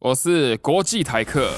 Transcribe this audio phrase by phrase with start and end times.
[0.00, 1.50] 我是国际台客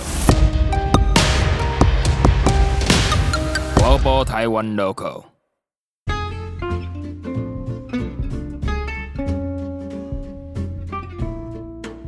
[3.76, 5.24] ，Global Taiwan Local。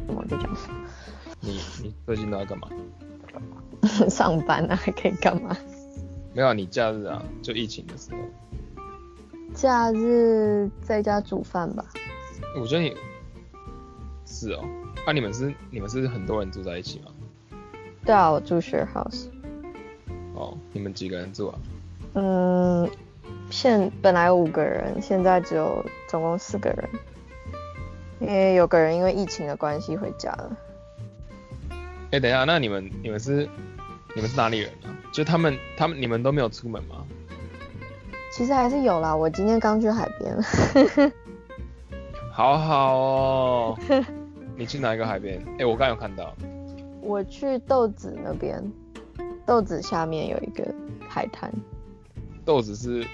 [0.06, 0.70] 我就讲什
[1.40, 2.68] 你你最近都在干嘛？
[4.08, 5.54] 上班啊，还可以干嘛？
[6.32, 8.18] 没有啊，你假日啊，就疫情的时候。
[9.52, 11.84] 假日在家煮饭吧。
[12.58, 12.96] 我觉得你
[14.32, 14.64] 是哦，
[15.06, 17.12] 那、你们是你们是很多人住在一起吗？
[18.04, 19.26] 对啊，我住 share house。
[20.34, 21.58] 哦，你们几个人住啊？
[22.14, 22.90] 嗯，
[23.50, 26.88] 现本来五个人，现在只有总共四个人，
[28.20, 30.56] 因为有个人因为疫情的关系回家了。
[32.10, 33.46] 哎、等一下，那你们你们是
[34.14, 34.88] 你们是哪里人啊？
[35.12, 37.04] 就他们他们你们都没有出门吗？
[38.32, 41.12] 其实还是有啦，我今天刚去海边。
[42.32, 43.78] 好好哦。
[44.56, 45.42] 你去哪一个海边？
[45.58, 46.34] 哎、我刚有看到。
[47.00, 48.62] 我去豆子那边，
[49.44, 50.64] 豆子下面有一个
[51.08, 51.52] 海滩。
[52.44, 53.06] 豆子是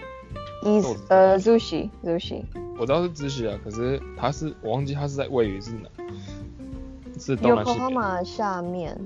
[0.63, 2.43] 豆子呃 sushi sushi，
[2.79, 5.89] 我知道是知识啊，可是它是我忘记它是在位于是哪？
[7.19, 8.99] 是东南西北？Yokohama 下面。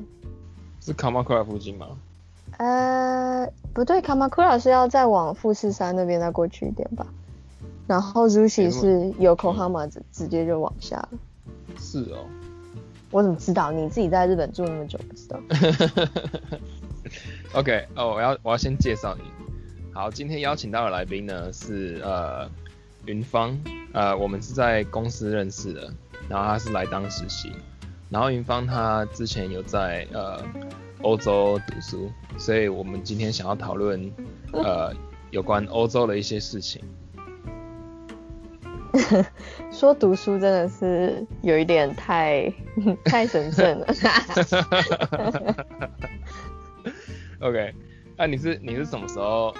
[0.81, 1.89] 是 Kamakura 附近吗？
[2.59, 7.07] 呃，不对，Kamakura 是要再往富士山那边再过去一点吧。
[7.87, 11.09] 然后 Zushi 是 Yokohama 直直接就往下了。
[11.79, 12.27] 是哦。
[13.11, 13.71] 我怎么知道？
[13.71, 15.39] 你自己在日本住那么久，不知道？
[17.53, 19.23] OK，哦，我要我要先介绍你。
[19.93, 22.51] 好，今天邀请到的来宾呢是呃
[23.05, 23.59] 云芳，
[23.93, 25.93] 呃我们是在公司认识的，
[26.29, 27.53] 然后他是来当实习，
[28.09, 30.43] 然后云芳她之前有在呃
[31.03, 34.11] 欧洲读书，所以我们今天想要讨论
[34.53, 34.91] 呃
[35.31, 36.83] 有关欧洲的一些事情。
[39.83, 42.49] 说读书真的是有一点太
[43.05, 43.87] 太神圣了。
[47.41, 47.75] OK，
[48.17, 49.53] 那、你是你是什么时候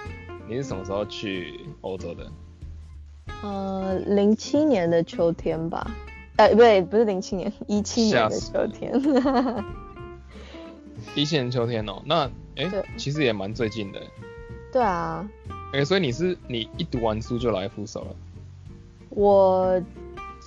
[0.47, 2.25] 你是什么时候去欧洲的？
[3.41, 5.91] 呃，零七年的秋天吧。
[6.37, 8.93] 呃，不对，不是零七年，一七年的秋天。
[11.15, 13.99] 一七年秋天哦，那哎、对其实也蛮最近的。
[14.71, 15.29] 对啊，
[15.73, 18.15] 哎、所以你是你一读完书就来扶手了？
[19.09, 19.83] 我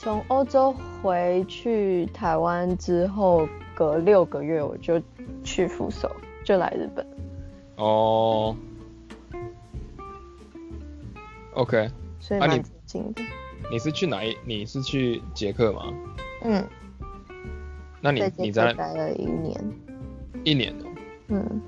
[0.06, 0.72] 从欧洲
[1.02, 5.02] 回去台湾之后，隔六个月我就
[5.42, 6.08] 去扶手，
[6.44, 7.04] 就来日本，
[7.74, 8.56] 哦
[11.54, 11.90] ，OK，
[12.20, 13.22] 所以蛮近的。
[13.68, 14.36] 你是去哪一？
[14.44, 15.92] 你是去捷克吗？
[16.44, 16.64] 嗯，
[18.00, 19.72] 那你你在克待了一年。
[20.44, 20.86] 一年哦，
[21.30, 21.60] 嗯，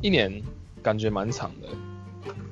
[0.00, 0.32] 一年
[0.82, 1.68] 感觉蛮长的。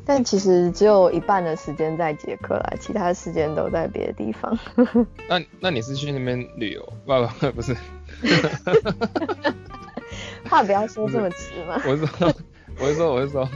[0.08, 4.56] 但其实只有一半的时间在捷克啦，其他时间都在别的地方。
[5.28, 6.92] 那那你是去那边旅游？
[7.04, 7.74] 不不不是，
[10.48, 11.82] 话不要说这么直嘛。
[11.84, 12.32] 我是说
[12.78, 13.48] 我是说我是说，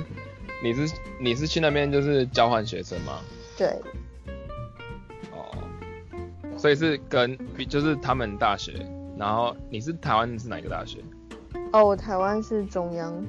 [0.61, 3.21] 你是你是去那边就是交换学生吗？
[3.57, 3.69] 对，
[5.31, 5.55] 哦，
[6.57, 8.73] 所以是跟就是他们大学，
[9.17, 10.99] 然后你是台湾是哪一个大学？
[11.73, 13.25] 哦，我台湾是中央，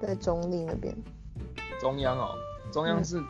[0.00, 0.94] 在中立那边。
[1.80, 2.34] 中央哦，
[2.72, 3.22] 中央是、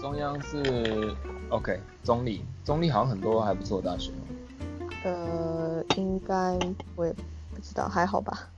[0.00, 1.14] 中央是
[1.50, 4.24] OK，中立，中立好像很多还不错的大学哦。
[5.04, 6.58] 呃，应该
[6.96, 8.48] 我也不知道，还好吧。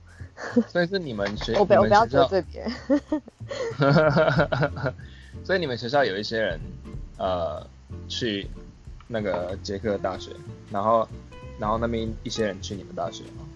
[0.67, 2.71] 所以是你们学，我不要我不要得罪别人。
[5.43, 6.59] 所以你们学校有一些人
[7.17, 7.65] 呃
[8.07, 8.47] 去
[9.07, 10.31] 那个捷克大学，
[10.71, 11.07] 然后
[11.59, 13.46] 然后那边一些人去你们大学吗？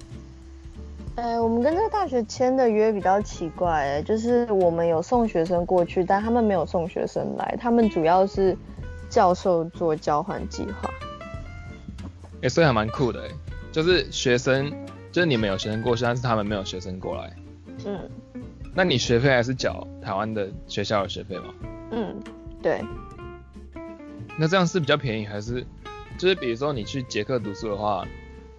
[1.16, 8.58] 呃，我们跟这个大学签的约比较奇怪、欸，就是我们有送学生过去，但他们没有送学生来，他们主要是
[9.10, 10.90] 教授做交换计划。
[12.42, 13.28] 哎、所以还蛮酷的哎，
[13.72, 14.72] 就是学生，
[15.12, 17.32] 就是你们有学生过去，但是他们没有学生过来。
[17.86, 18.00] 嗯
[18.74, 21.54] 那你学费还是缴台湾的学校的学费吗？
[21.92, 22.16] 嗯，
[22.64, 22.82] 对，
[24.40, 25.66] 那这样是比较便宜，还是
[26.18, 28.08] 就是比如说你去捷克读书的话，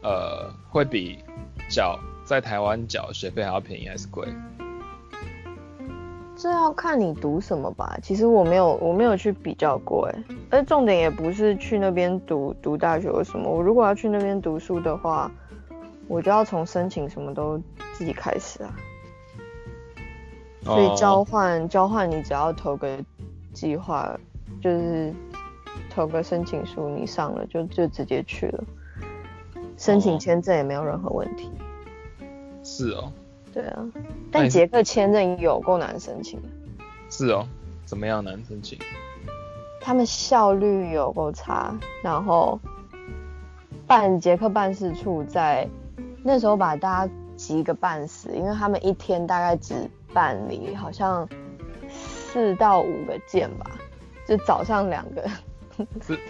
[0.03, 1.25] 呃，会比
[1.71, 1.99] 缴
[2.33, 4.27] 在台湾缴学费还要便宜还是贵？
[6.35, 7.95] 这要看你读什么吧。
[8.03, 13.51] 其实我没有我没有去比较过、哎，而重点也不是去那边读读大学或什么。
[13.51, 15.31] 我如果要去那边读书的话，
[16.09, 17.61] 我就要从申请什么都
[17.93, 18.75] 自己开始啊。
[20.63, 22.99] 所以交哦换、交换，你只要投个
[23.53, 24.19] 计划，
[24.63, 25.13] 就是
[25.91, 28.65] 投个申请书，你上了就就直接去了。
[29.77, 31.51] 申请哦签证也没有任何问题。
[32.75, 33.13] 是哦，
[33.53, 33.85] 对啊，
[34.31, 36.41] 但捷克签证有够难申请。
[36.41, 36.49] 的，
[37.11, 37.47] 是哦，
[37.85, 38.79] 怎么样难申请？
[39.79, 42.59] 他们效率有够差，然后
[43.87, 45.69] 办捷克办事处在
[46.25, 49.75] 那时候把大家急个半死，因为他们一天大概只
[50.15, 51.29] 办理好像
[51.91, 53.71] 四到五个件吧，
[54.27, 55.23] 就早上两个，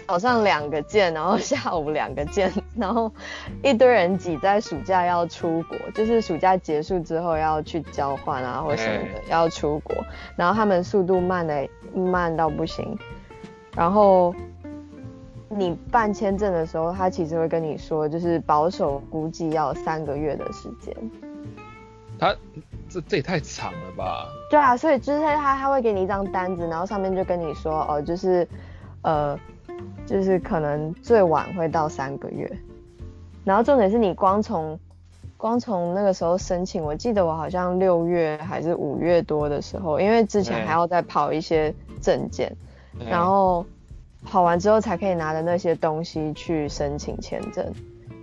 [0.07, 3.11] 早上 两个件，然后下午两个件，然后
[3.61, 9.95] 一堆人挤在暑假要出国，就是暑假结束之后要去交换啊或什么的要出国，
[10.35, 12.97] 然后他们速度慢的慢到不行，
[13.75, 14.33] 然后。
[15.55, 20.91] 你办签证的时候，他其实会跟你说，就是保守估计要三个月的时间。
[22.17, 22.35] 他
[22.89, 24.25] 这这也太长了吧？
[24.49, 28.47] 对啊，所以就是他他会给你一张单子，然后上面就跟你说，哦，就是
[29.03, 29.39] 呃，
[30.05, 32.51] 就是可能最晚会到三个月。
[33.45, 34.77] 然后重点是你光从
[35.37, 42.53] 光从那个时候申请，我记得我好像六月还是五月多的时候，因为之前还要再跑一些证件，
[43.07, 43.65] 然后。
[44.25, 47.69] 跑完之后才可以拿着那些东西去申请签证，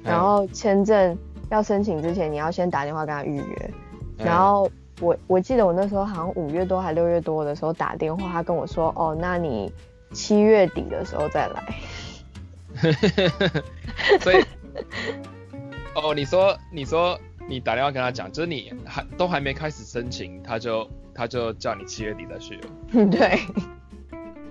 [0.03, 1.15] 然后签证
[1.50, 3.71] 要申请之前，你要先打电话跟他预约。
[4.17, 4.67] 然后
[5.03, 9.71] 我我记得我那时候好像五月多还六月多的时候打电话，他跟我说，哦，那你
[10.12, 11.75] 七月底的时候再来。
[14.21, 14.45] 所以，
[15.95, 17.19] 哦，你说你说
[17.49, 23.07] 你打电话跟他讲，就是你还都还没开始申请，他就他就叫你七月底再去了。
[23.11, 23.39] 对。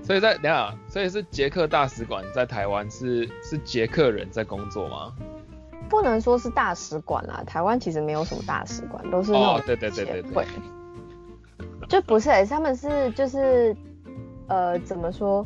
[0.04, 5.14] 所以在等下，所以是捷克大使馆在台湾是是捷克人在工作吗？
[5.88, 10.46] 不能说是大使馆啦，台湾其实没有什么大使馆，都是那种对对对对对，
[11.88, 13.76] 就不是哎，他们是就是
[14.50, 15.46] 呃怎么说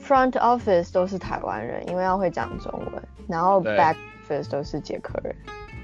[0.00, 3.96] ，front office 都是台湾人，因为要会讲中文，然后 back
[4.28, 5.34] office 都是捷克人。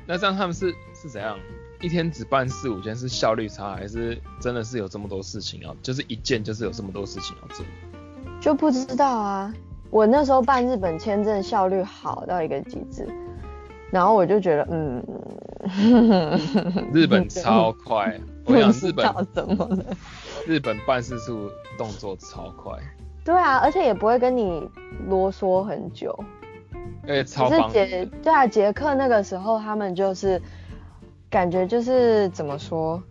[0.06, 1.37] 那这样他们是是怎样？
[1.81, 5.73] 一天只办四五件是效率差，还是真的是有这么多事情要？
[5.82, 7.64] 就是一件就是有这么多事情要做，
[8.40, 9.55] 就不知道啊。
[9.90, 13.08] 我那时候办日本签证效率好到一个极致，
[13.93, 15.02] 然后我就觉得，嗯，
[16.93, 19.85] 日本超快，我想日本 怎么了？
[20.49, 22.73] 日本办事处动作超快。
[23.25, 24.69] 对啊，而且也不会跟你
[25.06, 26.19] 啰嗦很久。
[27.06, 27.71] 哎，超棒。
[27.71, 30.41] 捷对啊，捷克那个时候他们就是。
[31.31, 33.03] 感觉就是怎么说，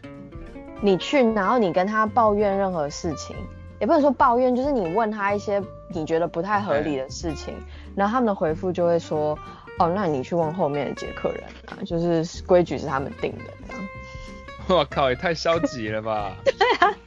[0.81, 3.35] 你去，然后你跟他抱怨任何事情，
[3.79, 7.53] 也不能说抱怨，就是你问他一些你觉得不太合理的事情，
[7.95, 9.37] 然后他们的回复就会说，
[9.77, 13.83] 哦，那你去问后面的捷克人啊，就是规矩是他们定的这样。
[14.67, 16.35] 我靠，也太消极了吧？
[16.43, 16.97] 对啊，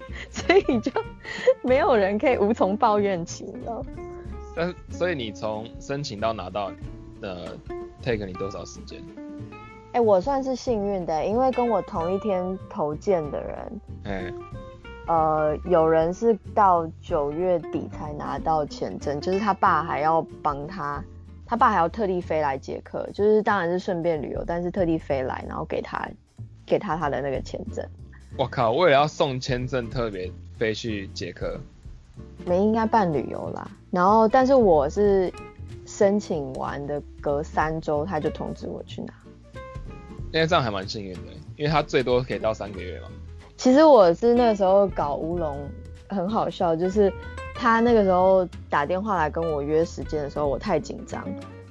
[0.50, 0.90] 所以就
[1.62, 3.84] 没有人可以无从抱怨起，你知道？
[4.56, 6.72] 但所以你从申请到拿到，
[7.22, 7.46] 呃
[8.02, 9.00] ，take 你多少时间？
[9.92, 14.32] 哎，我算是幸运的，因为跟我同一天投件的人，哎，
[15.06, 21.00] 呃，有人是到九月底才拿到签证，就是他爸还要帮他，
[21.46, 26.08] 他爸还要特地飞来捷克，就是当然是顺便旅游，但是特地飞来，然后给他
[26.66, 27.88] 给他他的那个签证。
[28.36, 31.58] 我靠，为了要送签证，特别飞去捷克？
[32.46, 33.70] 没应该办旅游啦。
[33.90, 35.32] 然后，但是我是
[35.84, 39.12] 申请完的，隔三周他就通知我去拿。
[40.32, 43.08] 因为这样还蛮幸运的，因为他最多可以到三个月嘛。
[43.56, 45.58] 其实我是那个时候搞乌龙，
[46.08, 47.12] 很好笑，就是
[47.54, 51.26] 他那个时候打电话来跟我约时间的时候，我太紧张，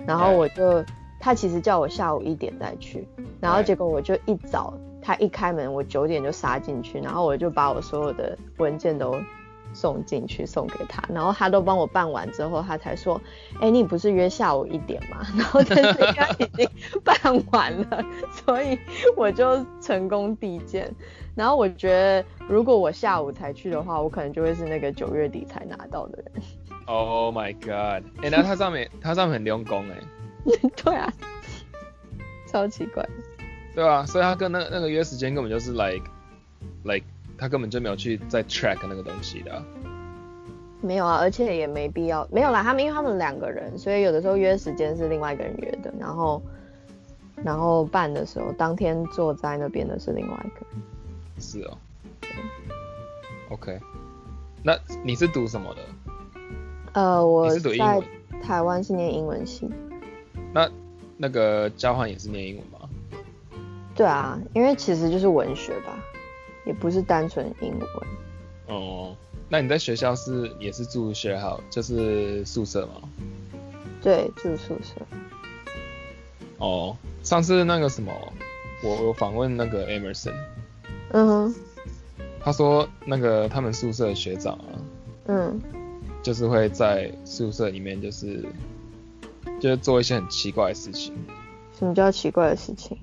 [0.06, 0.83] 然后我就
[1.19, 3.07] 他其实叫我下午一点再去，
[3.39, 4.73] 然后结果我就一早
[5.09, 9.19] 他一开门，我九点就杀进去，然后我就把我所有的文件都。
[9.71, 13.21] 送进去送给他，然后他都帮我办完之后，他才说，
[13.61, 15.23] 哎，你不是约下午一点吗？
[15.37, 16.68] 然后但是他已经
[17.04, 17.16] 办
[17.51, 18.80] 完了，所以
[19.16, 20.92] 我就成功递件。
[21.35, 26.44] 然后我觉得，如果我下午才去的话，我可能就会是那个九月底才拿到的人。
[26.87, 28.04] Oh my god！
[28.23, 29.97] 哎，那他上面他上面很用功哎。
[30.83, 31.13] 对啊，
[32.47, 33.07] 超奇怪。
[33.80, 36.04] 对啊，所以他跟那那个约时间根本就是 like
[36.83, 37.06] like。
[37.38, 39.64] 他根本就没有去再 track 那个东西的，
[40.81, 42.62] 没有啊，而且也没必要，没有啦。
[42.62, 46.42] 他们因为他们两个人，所以有的时候约时间是另外一个人约的，然后
[47.38, 50.81] 然后办的时候，当天坐在那边的是另外一个人。
[51.40, 51.78] 是哦。
[53.52, 53.80] OK，
[54.62, 55.81] 那你是读什么的？
[56.92, 58.04] 呃，我是读英文，
[58.44, 59.71] 台湾是念英文系。
[60.54, 60.69] 那
[61.16, 62.79] 那个交换也是念英文吗？
[63.99, 65.99] 对啊，因为其实就是文学吧。
[66.65, 67.89] 也不是单纯英文
[68.68, 69.13] 哦。
[69.49, 73.09] 那你在学校是也是住学校，就是宿舍吗？
[74.01, 75.06] 对，住宿舍。
[76.59, 78.13] 哦，上次那个什么，
[78.83, 80.33] 我我访问那个 Emerson，
[81.11, 81.56] 嗯哼，
[82.39, 84.79] 他说那个他们宿舍学长啊，
[85.25, 85.59] 嗯，
[86.23, 88.45] 就是会在宿舍里面就是
[89.59, 91.13] 就是做一些很奇怪的事情。
[91.77, 92.97] 什么叫奇怪的事情？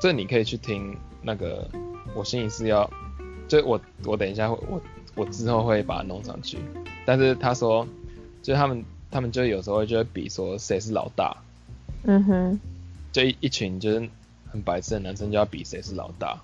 [0.00, 1.68] 这你可以去听那个，
[2.14, 2.88] 我心里是要，
[3.48, 4.80] 就我我等一下会我
[5.14, 6.58] 我之后会把它弄上去。
[7.04, 7.86] 但是他说，
[8.42, 11.36] 就他们他们就有时候就会比说谁是老大，
[12.04, 12.60] 嗯哼，
[13.12, 14.08] 就一一群就是
[14.50, 16.38] 很白痴的男生就要比谁是老大，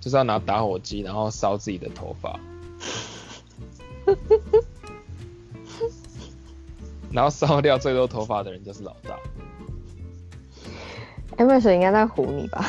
[0.00, 2.40] 就是要拿打火机然后烧自己的头发，
[7.12, 9.11] 然后烧掉最多头发的人就是老大。
[11.36, 12.64] Emerson 应该在唬你吧？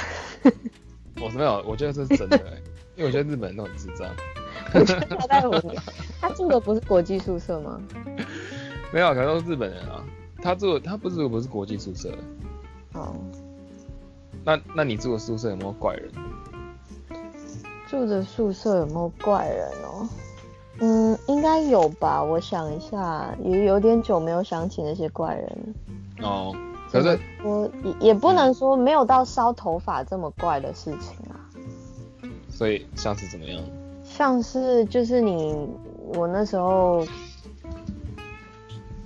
[1.21, 2.61] 我是没有，我觉得这是真的、欸，
[2.95, 4.09] 因为我觉得日本人都很智障。
[4.73, 5.77] 我觉得他在唬你。
[6.19, 7.81] 他住的不是国际宿舍吗？
[8.93, 10.03] 没有，可能都是日本人啊。
[10.41, 12.11] 他住的他不是不是国际宿舍，
[12.93, 13.15] 哦，
[14.43, 16.11] 那那你住的宿舍有没有怪人？
[17.89, 20.09] 住的宿舍有没有怪人哦？
[20.79, 22.21] 嗯，应该有吧。
[22.21, 25.45] 我想一下，也有点久没有想起那些怪人
[26.17, 26.27] 了。
[26.27, 26.55] 哦，
[26.93, 31.41] 可是我也也不能说没有到烧头发这么怪的事情啊。
[32.49, 33.61] 所以像是怎么样？
[34.03, 35.67] 像是就是你，
[36.13, 37.03] 我那时候，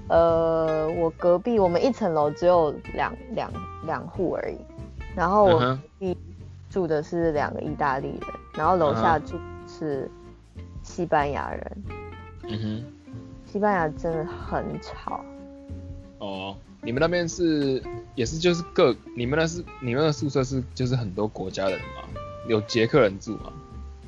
[0.09, 3.49] 呃，我隔壁我们一层楼只有两两
[3.85, 4.57] 两户而已，
[5.15, 6.17] 然后我隔壁
[6.69, 8.19] 住的是两个意大利人，
[8.53, 10.11] 然后楼下住是
[10.83, 11.83] 西班牙人，
[12.43, 12.83] 嗯哼，
[13.49, 15.21] 西班牙真的很吵，
[16.19, 16.53] 哦，
[16.87, 17.83] 你们那边是
[18.15, 22.07] 也是就是各你们那是你们的宿舍是就是很多国家的人吗？
[22.47, 23.51] 有捷克人住吗？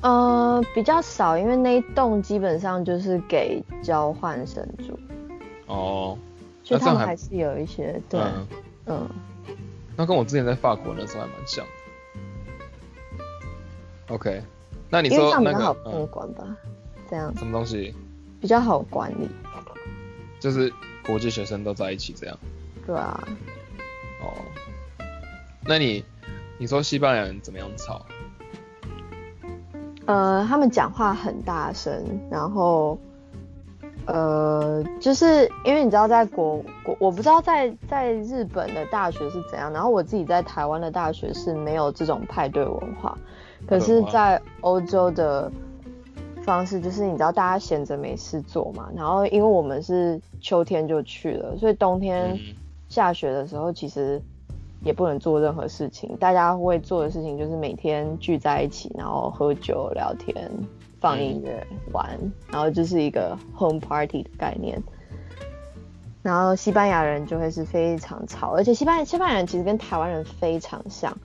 [0.00, 4.98] 呃，比较少，因为那一栋基本上就是给交换生住，
[5.66, 6.16] 哦，
[6.64, 8.46] 所以他那这样还们还是有一些对，嗯，
[8.86, 9.06] 嗯
[9.94, 11.72] 那跟我之前在法国那时候还蛮像的。
[14.14, 14.42] OK，
[14.88, 16.56] 那你说那好个、控管吧，
[17.10, 17.94] 这样嗯、什么东西？
[18.40, 19.28] 比较好管理。
[20.40, 20.72] 就是
[21.04, 22.38] 国际学生都在一起这样。
[22.86, 23.28] 对啊，
[24.22, 24.32] 哦，
[25.64, 26.04] 那你
[26.58, 28.04] 你说西班牙人怎么样吵？
[30.06, 32.98] 呃，他们讲话很大声，然后
[34.06, 43.16] 呃，就是因为你知道，在国国，我不知道在在日本的大学是怎样，然后我自己在台湾的大学是没有这种派对文化，
[43.68, 45.52] 可是在欧洲的
[46.42, 52.40] 方式就是你知道大家闲着没事做嘛，然后因为我们是秋天就去了，所以冬天嗯
[52.90, 54.20] 下雪的时候其实
[54.82, 60.50] 也不能做任何事情，大家会做的事情就是每天聚在一起，然后喝酒、聊天、
[61.00, 62.18] 放音乐、玩，
[62.50, 64.82] 然后就是一个 home party 的概念。
[66.22, 71.16] 然后西班牙人就会是非常吵，而且西班西班牙人其实跟台湾人非常像，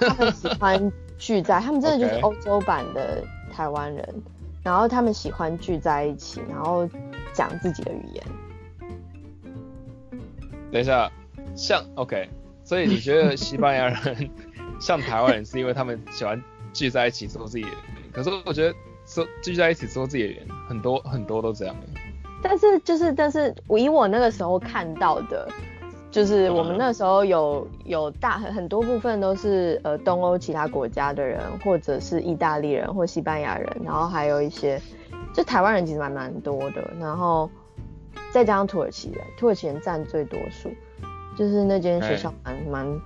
[0.00, 4.22] 他们喜 欢聚在，他们真的就是欧洲版的台湾人，
[4.62, 6.86] 然后他们喜欢聚在一起，然后
[7.32, 8.22] 讲自己的语言。
[10.70, 11.10] 等一下，
[11.54, 12.28] 像 OK，
[12.64, 14.30] 所以你觉得西班牙人
[14.80, 18.12] 像台湾人是因为他们喜欢聚在一起做自己的语言？
[18.12, 18.74] 可是我觉得
[19.06, 21.74] 说聚在一起做自己的人，很多很多都这样
[22.42, 25.48] 但是就是，但是我以我那个时候看到的，
[26.10, 34.80] 就是我们那时候有有大很很多部分都是呃东欧其他国家的人，或者是意大利人或西班牙人，然后还有一些
[35.34, 37.50] 就台湾人其实蛮蛮多的，然后
[38.32, 40.70] 再加上土耳其人，土耳其人占最多数，
[41.36, 43.00] 就是那间学校蛮蛮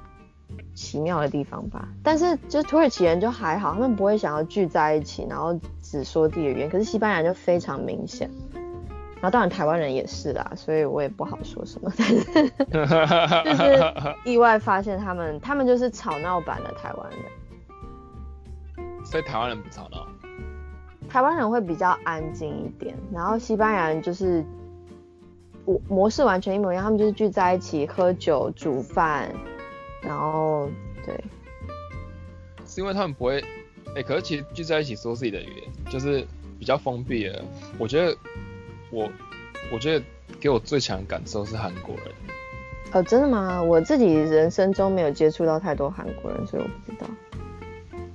[0.75, 1.89] 奇妙的地方吧。
[2.03, 8.31] 但是就是土耳其人就还好，他们不会想要聚在一起，然后只说自己的语言，可是西班牙人就非常明显。
[9.15, 11.93] 然后当然台湾人也是啦，所以我也不好说什么。
[11.97, 12.25] 但是
[13.45, 13.81] 就是
[14.25, 17.21] 意外发现他们，他们就是吵闹版的台湾人。
[19.07, 20.09] 所以台湾人不吵闹。
[21.09, 24.45] 台湾人会比较安静一点，然后西班牙人就是
[25.65, 29.33] 我模式完全一模一样，他们就是聚在一起喝酒、煮饭，
[30.03, 30.69] 然后
[31.07, 31.15] 对，
[32.67, 33.45] 是因为他们不会，
[33.95, 36.27] 哎、可是其实聚在一起说自己的语言，就是
[36.59, 37.45] 比较封闭的。
[37.79, 38.17] 我觉得
[38.91, 39.09] 我，
[39.73, 40.05] 我觉得
[40.41, 42.07] 给我最强的感受是韩国人。
[42.93, 43.63] 哦，真的吗？
[43.63, 47.07] 我自己人生中没有接触到太多韩国人，所以我不知道。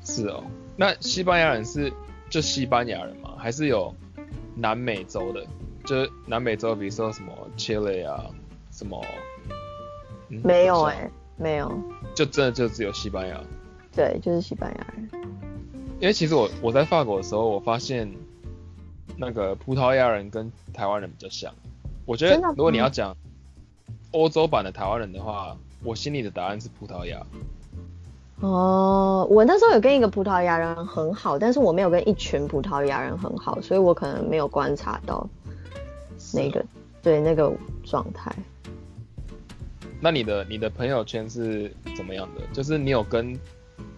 [0.03, 0.43] 是哦，
[0.75, 1.91] 那西班牙人是
[2.29, 3.35] 就西班牙人吗？
[3.37, 3.93] 还是有
[4.53, 5.45] 南美洲的？
[5.87, 8.25] 就是南美洲，比如说什么 Chile 啊，
[8.71, 9.01] 什么？
[10.29, 11.71] 嗯没有哎、不知道没有，
[12.13, 13.41] 就真的就只有西班牙。
[13.95, 15.09] 对，就是西班牙人。
[16.01, 18.11] 因为其实我我在法国的时候，我发现
[19.15, 21.53] 那个葡萄牙人跟台湾人比较像。
[22.05, 23.15] 我觉得如果你要讲
[24.11, 27.25] 欧洲版的台湾人的话，我心里的答案是葡萄牙。
[28.41, 35.27] 哦，我那时候有跟一个葡萄牙人很好，但是我没有跟一群葡萄牙人很好，所以我可能没有观察到
[36.33, 36.65] 那个、
[37.01, 37.51] 对那个
[37.83, 38.31] 状态。
[39.99, 42.41] 那你的你的朋友圈是怎么样的？
[42.53, 43.37] 就是你有跟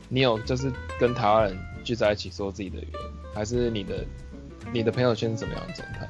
[0.08, 3.02] 你有就是跟台湾人聚在一起说自己的语言，
[3.34, 4.06] 还是你的
[4.72, 6.08] 你的朋友圈是怎么样的状态？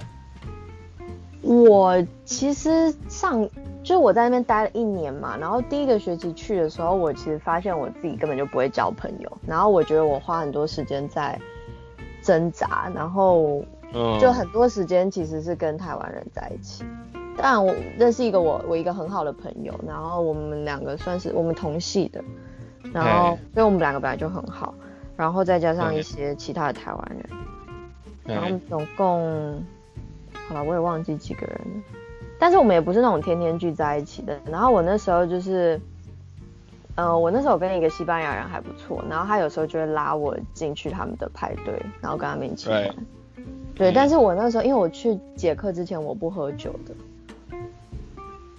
[1.42, 3.42] 我其实上
[3.82, 11.40] 就是我在那边待了一年嘛，然后第一个学期去的时候，我其实发现我自己根本就不会交朋友，然后我觉得我花很多时间在
[12.22, 13.64] 挣扎，然后
[14.20, 16.84] 就很多时间其实是跟台湾人在一起。
[17.38, 22.24] 当然我认识一个我我一个很好的朋友，然后我们两个算是我们同系的，
[22.94, 24.74] 然后所以我们两个本来就很好，
[25.16, 29.64] 然后再加上一些其他的台湾人，然后总共。
[30.48, 31.84] 好了，我也忘记几个人了，
[32.40, 34.40] 但是我们也不是那种天天聚在一起的。
[34.46, 35.80] 然后我那时候就是，
[36.96, 42.96] 呃，我那时候跟一个西班牙人还不错，然后他有时候就会拉我进去他们的派对，然后跟他们一起玩。
[43.80, 47.58] 对，但是我那时候因为我去捷克之前我不喝酒的，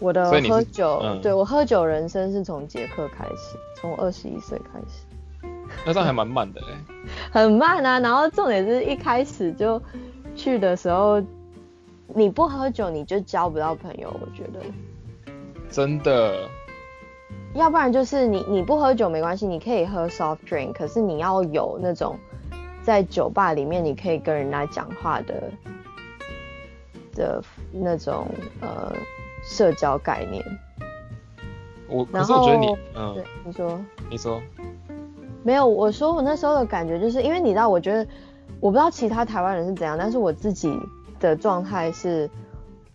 [0.01, 5.47] 我的喝酒，对我喝酒人生是从捷克开始，从二十一岁开始。
[5.87, 6.95] 那这样还蛮慢的哎。
[7.31, 9.81] 很慢啊，然后重点是一开始就
[10.35, 11.23] 去的时候。
[12.13, 14.13] 你不喝酒，你就交不到朋友。
[14.21, 15.33] 我觉得，
[15.71, 16.35] 真的。
[17.55, 22.19] 要不然就是你你不喝酒没关系，你可以喝 soft drink，可是你要有那种
[22.83, 25.51] 在酒吧里面你可以跟人家讲话的
[27.15, 28.27] 的那种
[28.61, 28.93] 呃
[29.45, 30.45] 社交概念。
[31.89, 34.43] 我可是我觉得你，嗯，对，你说，你说，
[35.43, 38.07] 没有，我说我那时候的感觉就是因为你知道，我觉得
[38.61, 40.79] 我不知道其他台湾人是怎样，但是我自己。
[41.21, 42.31] 的状态是，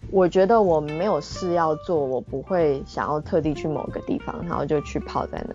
[0.09, 5.53] 我觉得我没有事要做，我不会想要特地去某个地方，然后就去泡在那。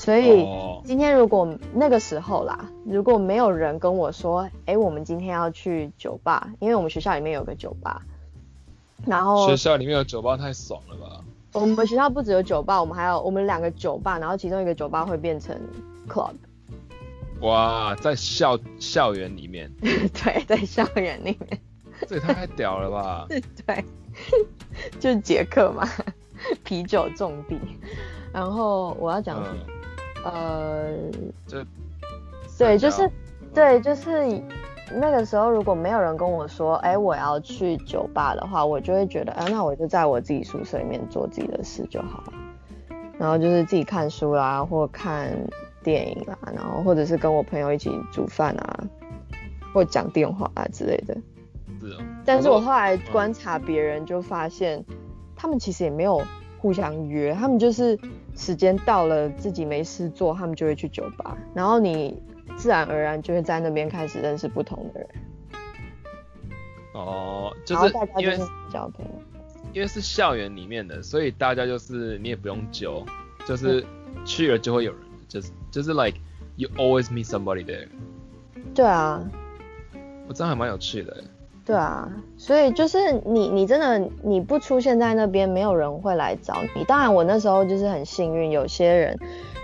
[0.00, 0.46] 所以
[0.82, 8.00] 今天如果那个时候啦，如果没有人跟我说，哎，我们今天要去酒吧，因为我们学校里面有个酒吧，
[9.04, 11.22] 然后学校里面有酒吧太爽了吧？
[11.52, 15.54] 我们学校不只有酒吧，我们还有我们两个酒吧，然后其中一个酒吧会变成
[16.08, 16.32] club。
[17.42, 21.60] 哇，在校校园里面， 对，在校园里面，
[22.08, 23.26] 这也太屌了吧？
[23.66, 23.84] 对，
[24.98, 25.86] 就是杰克嘛，
[26.64, 27.60] 啤酒重地。
[28.32, 29.42] 然后我要讲，
[30.24, 30.92] 呃，
[31.46, 31.64] 就
[32.58, 33.10] 对，就是
[33.54, 34.42] 对，就是
[34.94, 42.32] 那个时候，如果没有人跟我说，哎，我要去酒吧的话，我就会觉得，哎，那我就在我自己宿舍里面做自己的事就好了。
[43.18, 45.30] 然后就是自己看书啦，或看。
[45.82, 48.84] 电影啦，然后或者是跟我朋友一起煮饭啊，
[49.72, 51.16] 或讲电话啊之类的。
[51.80, 52.04] 是哦。
[52.22, 54.84] 但是我后来观察别人，就发现
[55.34, 56.20] 他们其实也没有
[56.58, 57.98] 互相约，他们就是
[58.36, 62.22] 时间到了自己没事做，他们就会去酒吧，然后你
[62.56, 65.08] 自然而然就会在那边开始认识不同的人。
[66.94, 67.86] 哦，就是
[68.18, 68.36] 因为
[68.72, 69.10] 交朋友，
[69.72, 73.04] 因为是校园里面的，所以大家就是你也不用揪，
[73.46, 73.84] 就是
[74.24, 75.00] 去了就会有人。
[75.28, 76.18] 就是就是 like
[76.56, 77.86] you always meet somebody there。
[78.74, 79.22] 对啊，
[80.26, 81.22] 我这样还蛮有趣的。
[81.64, 86.82] 对啊，所以就是你你真的你不出现在那边，没有人会来找你。
[86.84, 89.16] 当然我那时候就是很幸运，有些人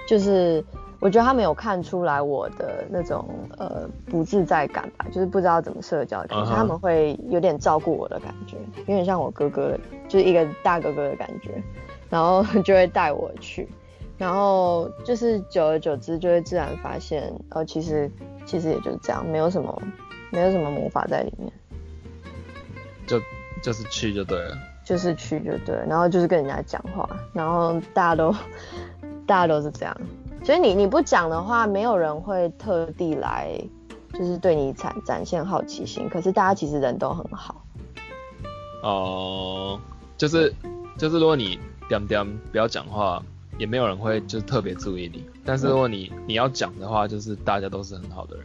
[0.06, 0.64] 就是
[1.00, 3.28] 我觉得他没有看出来我的那种
[3.58, 9.76] 呃不自在感吧，就是不知道怎么社交的感觉，他们会有点照顾我的感觉，有点像我哥哥，
[10.08, 11.50] 就是一个大哥哥的感觉，
[12.08, 13.68] 然后就会带我去。
[14.18, 18.10] 然后就是久而久之，就会自然发现，呃，其实
[18.46, 19.82] 其实也就是这样，没有什么，
[20.30, 21.52] 没有什么魔法在里面，
[23.06, 23.20] 就
[23.62, 28.32] 就是去就对了，就是去就对，然后就是跟人家讲话，然后大家都
[29.26, 29.96] 大家都是这样，
[30.44, 33.58] 所以你你不讲的话，没有人会特地来，
[34.12, 36.08] 就是对你展展现好奇心。
[36.08, 37.62] 可是大家其实人都很好，
[38.82, 39.80] 哦，
[40.16, 40.52] 就是
[40.98, 43.22] 就是如果你点点不要讲话。
[43.58, 48.44] 也没有人会就特别注意你，但是如果你你要讲的话，就是大家都是很好的人。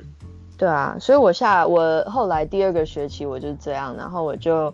[0.61, 4.71] 对啊，所以我下我后来第二个学期我就这样，然后我就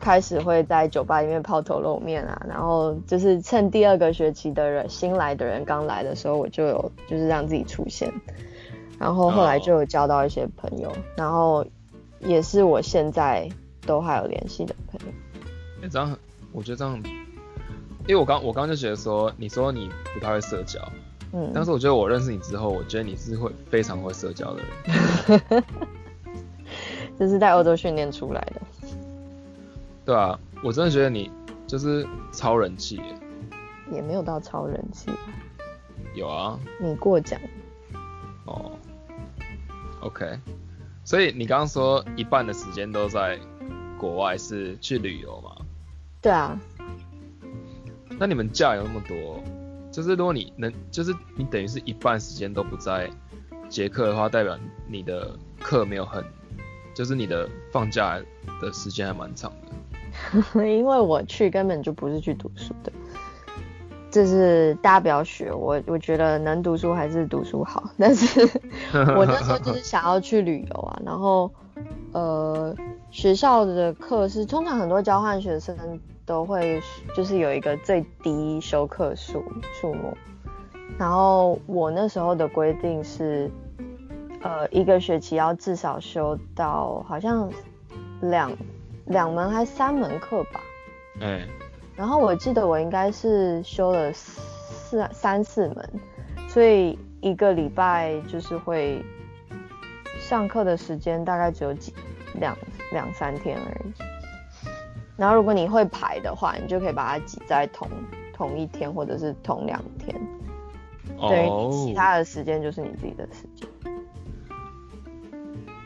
[0.00, 8.12] 开始会在酒吧里面抛头露面啊，然后就是趁第二个学期的人新来的人刚来的时候，我就有就是让自己出现，
[8.98, 11.64] 然后后来就有交到一些朋友，然后
[12.18, 13.48] 也是我现在
[13.86, 15.14] 都还有联系的朋友。
[15.84, 16.18] 哎，这样
[16.50, 17.00] 我觉得这样。
[18.08, 20.80] 因为我刚我刚就觉得说，你说你不太会社交，
[21.32, 25.64] 嗯，但是我觉得我认识你之后，我觉得你是会非常会社交的人，
[27.18, 28.60] 这是在欧洲训练出来的。
[30.04, 31.30] 对啊，我真的觉得你
[31.66, 33.00] 就是超人气，
[33.92, 35.10] 也没有到超人气，
[36.14, 37.40] 有啊，你过奖。
[38.46, 38.72] 哦
[40.00, 40.38] ，OK，
[41.04, 43.38] 所以你刚刚说一半的时间都在
[43.96, 45.50] 国外，是去旅游吗？
[46.20, 46.58] 对啊。
[48.18, 49.40] 那你们假有那么多，
[50.00, 53.10] 就是如果你能，就是你等于是一半时间都不在
[53.68, 54.58] 结课的话，代表
[54.88, 56.24] 你的课没有很，
[56.94, 58.18] 就是你的放假
[58.62, 59.52] 的时间还蛮长
[60.54, 60.56] 的。
[60.66, 62.90] 因为我去根本就不是去读书的，
[64.10, 67.90] 就是大家不要学我，我觉得能读书还是读书好。
[67.98, 68.40] 但是
[69.18, 71.52] 我那时候就是想要去旅游啊，然后
[72.12, 72.74] 呃
[73.10, 75.76] 学校的课是通常很多交换学生。
[76.30, 76.80] 都会
[77.12, 79.42] 就是有一个最低修课数
[79.80, 80.16] 数目，
[80.96, 83.50] 然后我那时候的规定是，
[84.40, 87.50] 呃，一个学期要至少修到好像
[88.20, 88.56] 两
[89.06, 90.60] 两门还三门课吧。
[91.20, 91.40] 嗯。
[91.96, 95.90] 然后我记得我应该是修了四三四门，
[96.48, 99.04] 所以一个礼拜就是会
[100.20, 101.92] 上课的时间大概只有几
[102.34, 102.56] 两
[102.92, 104.09] 两三天而已。
[105.20, 107.86] 然后如果你会排的话，你就可以把它挤在同
[108.32, 110.18] 同一天或者是同两天，
[111.20, 113.68] 等于其他的时间就是你自己的时间。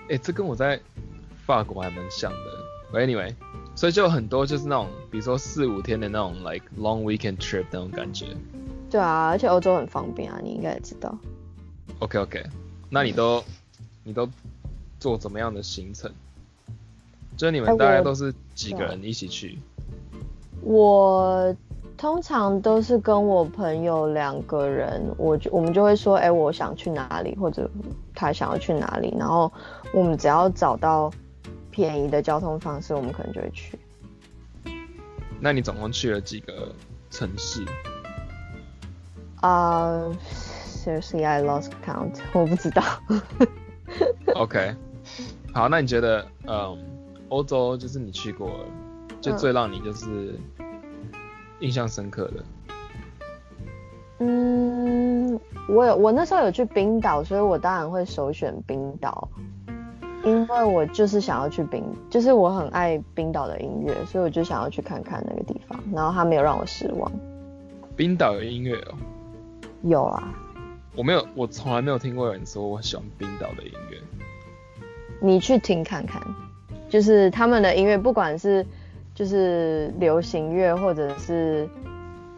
[0.08, 0.78] 哎，这跟我在
[1.44, 2.96] 法国还蛮像的。
[3.00, 3.34] Anyway，
[3.74, 8.26] 所以就有很多就是那种，比如说四五天的那种 like long weekend trip 那种感觉。
[8.88, 11.12] 对啊，而且欧洲很方便啊，你应该也知道。
[11.98, 12.44] OK OK，
[12.88, 13.42] 那你都
[14.04, 14.28] 你都
[15.00, 16.08] 做怎么样的行程？
[17.36, 19.58] 就是你们大概都是几个人一起去？
[20.62, 21.54] 我
[21.96, 27.70] 通常都是跟我朋友两个人，我就我们就会说，哎，我想去哪里，或者
[28.14, 29.52] 他想要去哪里，然后
[29.92, 31.12] 我们只要找到
[31.70, 33.78] 便宜的交通方式，我们可能就会去。
[35.40, 36.72] 那你总共去了几个
[37.10, 37.64] 城市？
[39.40, 40.02] 啊
[40.66, 42.82] ，Seriously, I lost count，我不知道。
[44.34, 44.74] OK，
[45.52, 46.93] 好，那你觉得，嗯？
[47.28, 48.50] 欧洲就是你去过，
[49.20, 50.38] 就最让你就是
[51.60, 52.44] 印象深刻的。
[54.18, 59.28] 嗯，我有我那时候有去冰岛，所以我当然会首选冰岛，
[60.24, 65.78] 因为我就是想要去冰，就是我很爱冰岛的音乐，所以我就想要去看看那个地方。
[65.92, 67.10] 然后他没有让我失望。
[67.96, 68.94] 冰岛有音乐哦？
[69.82, 70.32] 有啊。
[70.96, 73.98] 我没有，我从来没有听过有人说我喜欢冰岛的音乐。
[75.20, 76.22] 你去听看看。
[76.94, 78.64] 就是他们的音乐，不管是
[79.16, 81.68] 就是流行乐，或者是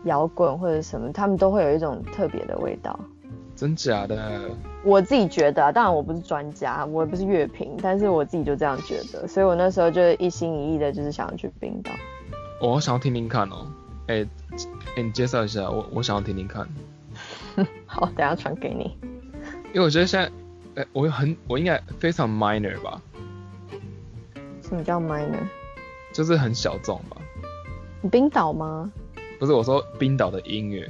[0.04, 2.98] 摇滚，或者什么，他们都会有一种特别的味道。
[3.54, 4.40] 真假的？
[4.82, 11.90] 我自己觉得，当然我不是专家，我也不是乐评，但是我自己就这样觉得，所以我那时候就一心一意的，就是想要去冰岛。
[12.62, 13.66] 我想要听听看哦，
[14.06, 14.26] 哎，
[14.96, 16.66] 哎，你介绍一下，我我想要听听看。
[17.84, 18.96] 好，等下传给你。
[19.74, 22.98] 因为我觉得现在，哎，我很，我应该非常 minor 吧。
[24.68, 25.46] 什么叫 minor？
[26.12, 27.16] 就是很小众吧。
[28.10, 28.90] 冰岛吗？
[29.38, 30.88] 不是，我说冰岛的音乐。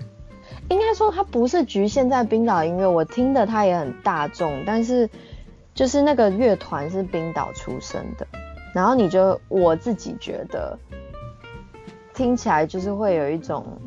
[0.71, 5.09] 应该说它不是局限在冰岛音乐，我听的它也很大众，但是
[5.75, 8.27] 就是那个乐团是冰岛出身的，
[8.75, 10.79] 然后你就我自己觉得
[12.15, 13.79] 听起来就是会有一种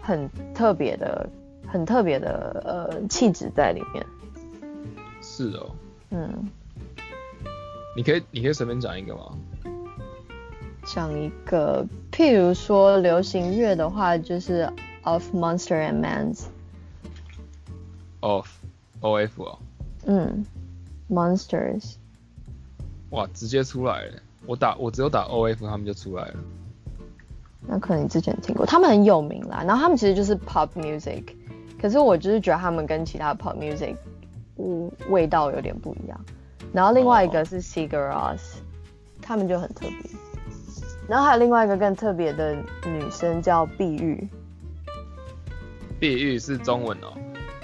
[0.00, 1.28] 很特别的、
[1.66, 4.06] 很特别的呃气质在里面。
[5.20, 5.70] 是哦。
[6.10, 6.50] 嗯。
[7.94, 9.36] 你可以，你可以随便讲一个吗？
[10.84, 14.68] 讲一个，譬如说流行乐的话，就是
[15.02, 16.44] Of Monster and Man's。
[18.20, 19.58] Of，O F 哦。
[20.06, 20.44] 嗯
[21.10, 21.94] ，Monsters。
[23.10, 24.14] 哇，直接出来了！
[24.46, 26.34] 我打，我只有打 O F，他们就出来了。
[27.64, 29.62] 那可能你之前听过，他们很有名啦。
[29.64, 31.22] 然后他们其实就是 Pop Music，
[31.80, 33.94] 可是我就是觉得他们跟其他 Pop Music，
[34.56, 36.20] 味味道有点不一样。
[36.72, 38.40] 然后另外一个是 Cigarras，
[39.20, 40.10] 他们就很特别。
[41.08, 42.54] 然后还有另外一个更特别的
[42.86, 44.26] 女生叫碧玉。
[46.00, 47.12] 碧玉是中文哦。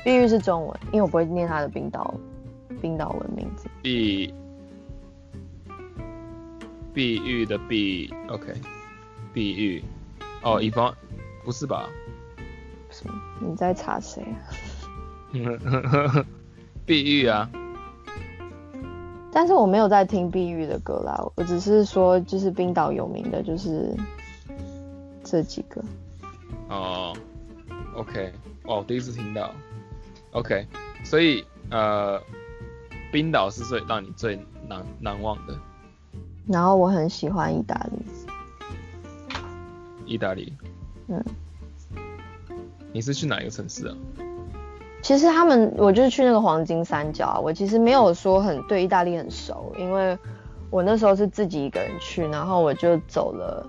[0.04, 2.14] 碧玉是中文，因为我不会念她的冰岛
[2.80, 3.68] 冰岛文名字。
[3.82, 4.34] 碧
[6.92, 8.52] 碧玉的碧，OK。
[9.32, 9.84] 碧玉，
[10.42, 10.94] 哦，一方，
[11.44, 11.88] 不是吧？
[12.90, 13.14] 什么？
[13.40, 14.42] 你在查谁啊？
[16.84, 17.48] 碧玉啊。
[19.32, 23.94] 但是我没有在听碧玉的歌啦，我只是说就是冰岛有名的就是
[25.22, 25.82] 这几个。
[26.68, 27.16] 哦
[27.94, 28.32] ，OK，
[28.64, 29.54] 哦，第一次听到
[30.32, 30.66] ，OK，
[31.04, 32.20] 所以呃，
[33.12, 34.36] 冰岛是最让你最
[34.66, 35.56] 难难忘的。
[36.46, 37.98] 然后我很喜欢意大利。
[40.06, 40.52] 意大利？
[41.08, 41.22] 嗯。
[42.90, 43.94] 你是去哪一个城市啊？
[45.08, 47.40] 其实他们，我就是去那个黄金三角啊。
[47.40, 50.18] 我其实没有说很对意大利很熟，因为
[50.68, 53.66] 我那时候是自己一个人去，然后我就走了，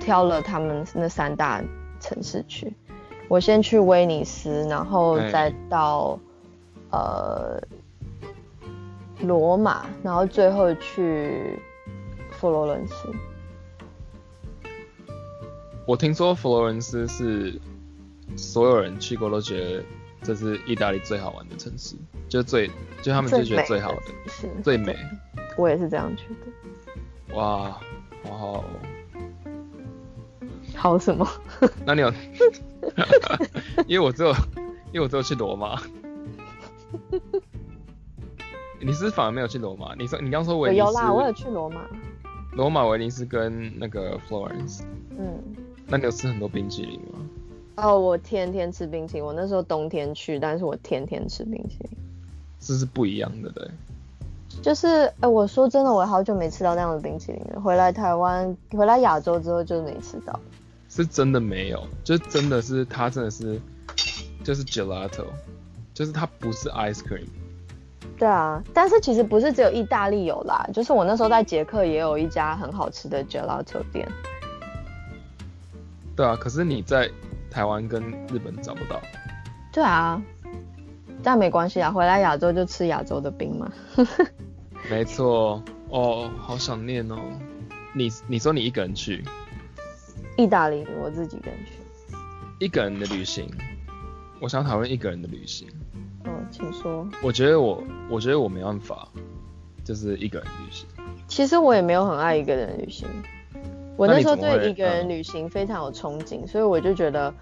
[0.00, 1.62] 挑了他们那三大
[2.00, 2.74] 城市去。
[3.28, 6.18] 我先去威尼斯，然后再到
[6.90, 7.62] 呃
[9.20, 11.60] 罗马，然后最后去
[12.32, 12.94] 佛罗伦斯。
[15.86, 17.56] 我听说佛罗伦斯是
[18.34, 19.84] 所有人去过都觉得
[20.26, 21.94] 这是意大利最好玩的城市，
[22.28, 22.68] 就最
[23.00, 24.96] 就他们就觉得最好的，是最美。
[25.56, 27.36] 我也是这样觉得。
[27.36, 27.78] 哇，
[28.24, 28.64] 好好。
[30.74, 31.26] 好什么？
[31.86, 32.12] 那你有？
[33.86, 34.30] 因为我只有，
[34.92, 35.80] 因为我只有去罗马。
[38.80, 39.94] 你是反而没有去罗马？
[39.94, 40.78] 你说你刚说威尼斯？
[40.80, 41.82] 有啦，我有去罗马。
[42.52, 44.82] 罗马、威尼斯跟那个 Florence。
[45.16, 45.40] 嗯。
[45.86, 47.15] 那你有吃很多冰淇淋吗？
[47.76, 49.24] 哦，我天天吃冰淇淋。
[49.24, 51.90] 我那时候冬天去，但是我天天吃冰淇淋。
[52.58, 53.70] 这是不一样的，对。
[54.62, 57.60] 就是，哎，我说真的，我好久没吃到那样的冰淇淋了。
[57.60, 60.38] 回来台湾，回来亚洲之后就没吃到。
[60.88, 63.60] 是真的没有，就真的是它真的是
[64.42, 65.26] 就是 gelato，
[65.92, 67.26] 就是它不是 ice cream。
[68.18, 74.08] 对啊，但是其实不是只有意大利有啦，就是我那时候在捷克也有一家很好吃的 gelato 店。
[76.16, 77.10] 对啊，可是你在
[77.50, 79.00] 台湾跟日本找不到。
[79.72, 80.22] 对啊，
[81.22, 83.70] 但没关系啊，回来亚洲就吃亚洲的冰嘛。
[84.90, 87.18] 没错，哦，好想念哦。
[87.94, 89.24] 你你说你一个人去？
[90.36, 91.72] 意大利，我自己一个人去。
[92.58, 93.50] 一个人的旅行，
[94.40, 95.66] 我想讨论一个人的旅行。
[96.24, 97.06] 嗯，请说。
[97.22, 99.08] 我觉得我，我觉得我没办法，
[99.84, 100.86] 就是一个人旅行。
[101.28, 103.08] 其实我也没有很爱一个人旅行。
[103.96, 107.32] 我那时候对一个人旅行非常有憧憬，所以我就觉得，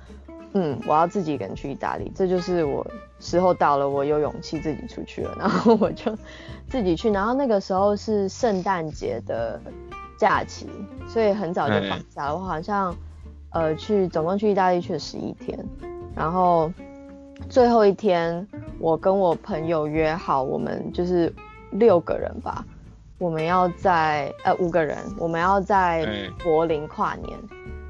[0.52, 2.86] 嗯，我要自己一个人去意大利，这就是我
[3.20, 6.16] 时候到了，我有勇气自己出去了，然后我就
[6.68, 7.10] 自己去。
[7.10, 9.60] 然后那个时候是圣诞节的。
[10.16, 10.68] 假期，
[11.08, 12.36] 所以很早就放假了。
[12.36, 12.94] 我好像，
[13.50, 15.58] 呃，去总共去意大利去了十一天，
[16.14, 16.72] 然后
[17.48, 18.46] 最后一天，
[18.78, 21.34] 我跟我朋友约好，我们就是
[21.72, 22.64] 六个人吧，
[23.18, 26.06] 我们要在呃五个人，我们要在
[26.38, 27.38] 柏林跨年，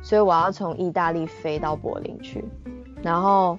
[0.02, 2.44] 所以我要从意大利飞到柏林去，
[3.02, 3.58] 然后。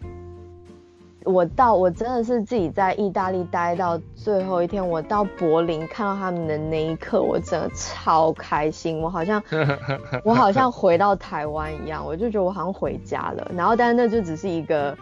[1.28, 9.42] 我到我真的是自己在意大利待到最后一天，我到柏林看到他们的那一刻，我真的超开心，我好像
[10.24, 13.52] 我好像回到台湾一样，我就觉得我好像回家了。
[13.56, 14.96] 然后，但是那就只是一个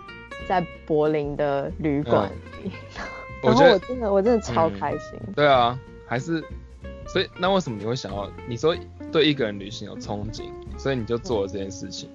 [0.47, 2.30] 在柏林的旅馆，
[3.43, 5.19] 然后我真的我真的超开心。
[5.36, 6.43] 对啊，还是
[7.07, 8.75] 所以那为什么你会想要你说
[9.11, 10.43] 对一个人旅行有憧憬
[10.77, 12.09] 所以你就做了这件事情。